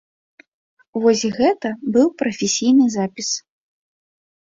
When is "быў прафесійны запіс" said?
1.99-3.29